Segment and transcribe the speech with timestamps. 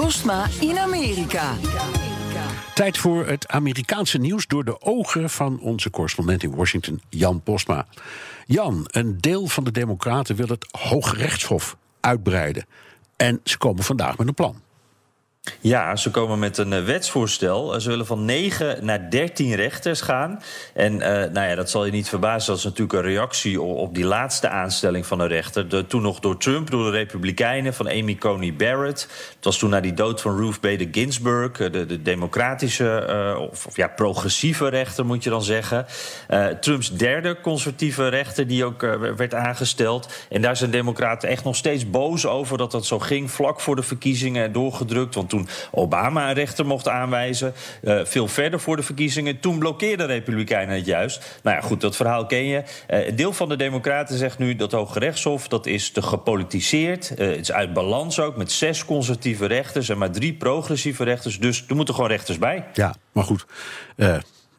[0.00, 1.54] Postma in Amerika.
[2.74, 7.86] Tijd voor het Amerikaanse nieuws door de ogen van onze correspondent in Washington, Jan Postma.
[8.46, 12.66] Jan, een deel van de Democraten wil het Hooggerechtshof uitbreiden.
[13.16, 14.60] En ze komen vandaag met een plan.
[15.60, 17.80] Ja, ze komen met een eh, wetsvoorstel.
[17.80, 20.42] Ze willen van 9 naar 13 rechters gaan.
[20.74, 22.48] En uh, nou ja, dat zal je niet verbazen.
[22.48, 25.68] Dat is natuurlijk een reactie op die laatste aanstelling van een rechter.
[25.68, 29.00] De, toen nog door Trump, door de Republikeinen, van Amy Coney Barrett.
[29.34, 31.60] Het was toen na die dood van Ruth Bader Ginsburg.
[31.60, 33.06] Eh, de, de democratische,
[33.50, 35.86] of, of, ja, progressieve rechter moet je dan zeggen.
[36.60, 38.80] Trumps derde conservatieve rechter die ook
[39.16, 40.08] werd aangesteld.
[40.28, 43.30] En daar zijn democraten echt nog steeds boos over dat dat zo ging.
[43.30, 45.14] Vlak voor de verkiezingen doorgedrukt.
[45.14, 47.54] Want toen toen Obama een rechter mocht aanwijzen.
[47.82, 49.40] Uh, veel verder voor de verkiezingen.
[49.40, 51.38] Toen blokkeerden de Republikeinen het juist.
[51.42, 52.62] Nou ja, goed, dat verhaal ken je.
[52.90, 57.12] Uh, een deel van de Democraten zegt nu dat Hoge Rechtshof dat is te gepolitiseerd.
[57.18, 61.38] Uh, het is uit balans ook met zes conservatieve rechters en maar drie progressieve rechters.
[61.38, 62.64] Dus er moeten gewoon rechters bij.
[62.72, 63.46] Ja, maar goed.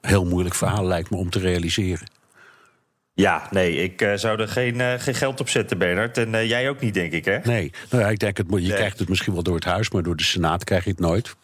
[0.00, 2.21] heel moeilijk verhaal lijkt me om te realiseren.
[3.14, 6.18] Ja, nee, ik uh, zou er geen, uh, geen geld op zetten, Bernard.
[6.18, 7.38] En uh, jij ook niet, denk ik, hè?
[7.44, 8.72] Nee, nou ja, ik denk, het, je nee.
[8.72, 9.90] krijgt het misschien wel door het huis...
[9.90, 11.36] maar door de Senaat krijg je het nooit.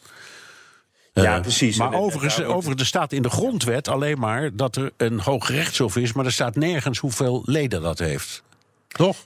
[1.13, 1.77] Ja, precies.
[1.77, 4.51] Maar overigens, overigens, er staat in de grondwet alleen maar...
[4.53, 6.13] dat er een hoog rechtshof is...
[6.13, 8.43] maar er staat nergens hoeveel leden dat heeft.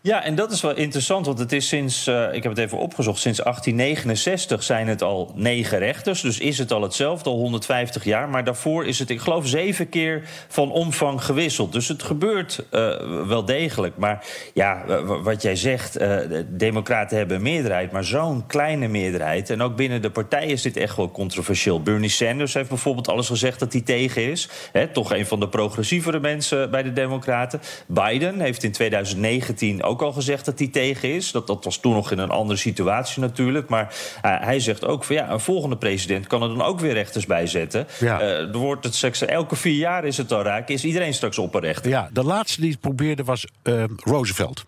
[0.03, 2.79] Ja, en dat is wel interessant, want het is sinds, uh, ik heb het even
[2.79, 6.21] opgezocht, sinds 1869 zijn het al negen rechters.
[6.21, 8.29] Dus is het al hetzelfde, al 150 jaar.
[8.29, 11.73] Maar daarvoor is het, ik geloof, zeven keer van omvang gewisseld.
[11.73, 13.97] Dus het gebeurt uh, wel degelijk.
[13.97, 19.51] Maar ja, wat jij zegt, uh, democraten hebben een meerderheid, maar zo'n kleine meerderheid.
[19.51, 21.83] En ook binnen de partij is dit echt wel controversieel.
[21.83, 24.49] Bernie Sanders heeft bijvoorbeeld alles gezegd dat hij tegen is.
[24.93, 27.61] Toch een van de progressievere mensen bij de democraten.
[27.87, 31.31] Biden heeft in 2019 ook al gezegd dat hij tegen is.
[31.31, 33.69] Dat, dat was toen nog in een andere situatie natuurlijk.
[33.69, 36.93] Maar uh, hij zegt ook van ja, een volgende president kan er dan ook weer
[36.93, 37.87] rechters bij zetten.
[38.01, 38.21] Ja.
[38.21, 41.39] Uh, er wordt het straks, elke vier jaar is het al raak, is iedereen straks
[41.39, 41.91] op een rechter.
[41.91, 44.65] Ja, de laatste die het probeerde was uh, Roosevelt.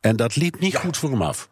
[0.00, 0.78] En dat liep niet ja.
[0.78, 1.48] goed voor hem af.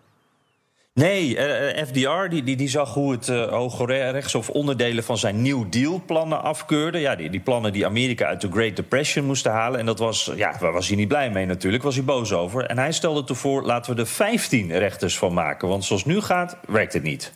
[0.94, 5.42] Nee, uh, FDR die, die, die zag hoe het uh, Hoge Rechtshof onderdelen van zijn
[5.42, 6.98] New Deal-plannen afkeurde.
[6.98, 9.80] Ja, die, die plannen die Amerika uit de Great Depression moesten halen.
[9.80, 12.66] En dat was, ja, daar was hij niet blij mee natuurlijk, was hij boos over.
[12.66, 15.68] En hij stelde toe voor, laten we er 15 rechters van maken.
[15.68, 17.32] Want zoals nu gaat, werkt het niet.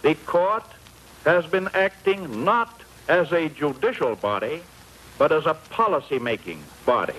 [0.00, 0.66] The court
[1.22, 2.68] has been acting not
[3.06, 4.60] as a judicial body,
[5.16, 7.18] but as a policy-making body.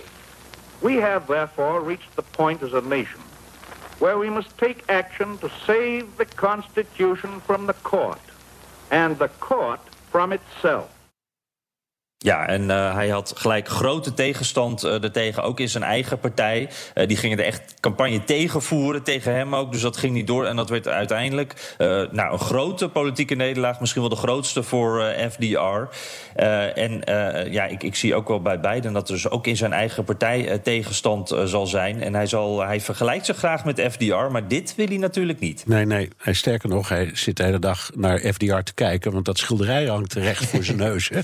[0.80, 3.29] We have therefore reached the point as a nation
[4.00, 8.22] where we must take action to save the Constitution from the court
[8.92, 10.90] and the court from itself.
[12.22, 16.70] Ja, en uh, hij had gelijk grote tegenstand uh, ertegen, ook in zijn eigen partij.
[16.96, 19.72] Uh, die gingen er echt campagne tegen voeren, tegen hem ook.
[19.72, 20.46] Dus dat ging niet door.
[20.46, 21.76] En dat werd uiteindelijk
[22.12, 23.80] nou, een grote politieke nederlaag.
[23.80, 25.96] Misschien wel de grootste voor FDR.
[26.76, 27.02] en
[27.52, 30.04] ja, ik, ik, zie ook wel bij Biden dat er dus ook in zijn eigen
[30.04, 32.02] partij tegenstand zal zijn.
[32.04, 35.64] En hij, zal, hij vergelijkt zich graag met FDR, maar dit wil hij natuurlijk niet.
[35.68, 36.10] Nee, nee.
[36.18, 39.12] Hij, sterker nog, hij zit de hele dag naar FDR te kijken.
[39.12, 41.10] Want dat schilderij hangt terecht voor zijn neus.
[41.10, 41.20] Hè?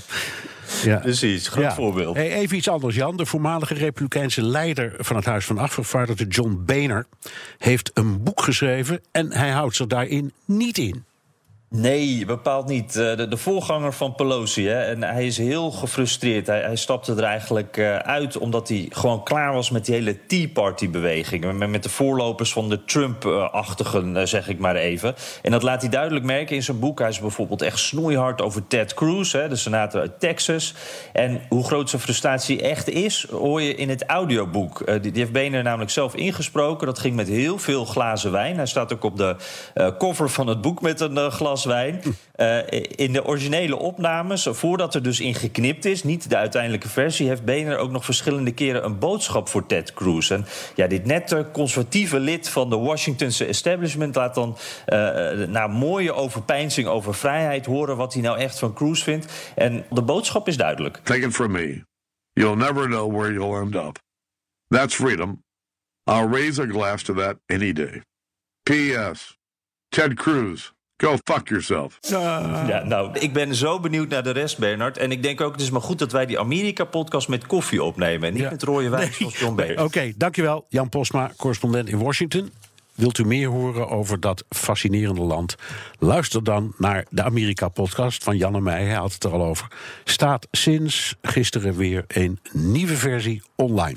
[0.84, 0.96] Ja.
[0.98, 1.74] Precies, goed ja.
[1.74, 2.16] voorbeeld.
[2.16, 3.16] Hey, even iets anders, Jan.
[3.16, 7.06] De voormalige Republikeinse leider van het Huis van Afgevaardigden, John Boehner,
[7.58, 11.04] heeft een boek geschreven en hij houdt zich daarin niet in.
[11.70, 12.92] Nee, bepaald niet.
[12.92, 14.66] De, de voorganger van Pelosi.
[14.68, 16.46] Hè, en hij is heel gefrustreerd.
[16.46, 20.26] Hij, hij stapte er eigenlijk uh, uit omdat hij gewoon klaar was met die hele
[20.26, 21.58] Tea Party-beweging.
[21.58, 25.14] Met, met, de voorlopers van de Trump-achtigen, uh, zeg ik maar even.
[25.42, 26.98] En dat laat hij duidelijk merken in zijn boek.
[26.98, 30.74] Hij is bijvoorbeeld echt snoeihard over Ted Cruz, hè, de senator uit Texas.
[31.12, 34.86] En hoe groot zijn frustratie echt is, hoor je in het audioboek.
[34.86, 36.86] Die, die, heeft Boehner namelijk zelf ingesproken.
[36.86, 38.56] Dat ging met heel veel glazen wijn.
[38.56, 39.36] Hij staat ook op de
[39.98, 42.02] cover van het boek met een glas wijn.
[42.36, 42.58] Uh,
[43.06, 47.44] in de originele opnames, voordat er dus in geknipt is, niet de uiteindelijke versie, heeft
[47.44, 50.30] Boehner ook nog verschillende keren een boodschap voor Ted Cruz.
[50.30, 54.56] En ja, dit nette conservatieve lid van de Washingtonse establishment laat dan
[54.86, 54.98] uh,
[55.46, 59.52] na mooie overpeinzing over vrijheid horen wat hij nou echt van Cruz vindt.
[59.54, 61.00] En de boodschap is duidelijk.
[61.02, 61.84] Take it from me.
[62.32, 63.98] You'll never know where you'll end up.
[64.68, 65.44] That's freedom.
[66.06, 68.02] I'll raise a glass to that any day.
[68.64, 69.36] P.S.
[69.90, 70.75] Ted Cruz.
[70.96, 71.98] Go fuck yourself.
[72.00, 74.96] Ja, nou, ik ben zo benieuwd naar de rest, Bernard.
[74.98, 78.28] En ik denk ook, het is maar goed dat wij die Amerika-podcast met koffie opnemen.
[78.28, 78.50] En niet Ja.
[78.50, 79.80] met rode wijn zoals John Beers.
[79.82, 80.66] Oké, dankjewel.
[80.68, 82.50] Jan Posma, correspondent in Washington.
[82.94, 85.54] Wilt u meer horen over dat fascinerende land?
[85.98, 88.84] Luister dan naar de Amerika-podcast van Jan en mij.
[88.84, 89.66] Hij had het er al over.
[90.04, 93.96] Staat sinds gisteren weer een nieuwe versie online.